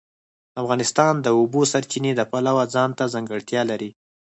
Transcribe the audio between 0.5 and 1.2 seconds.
افغانستان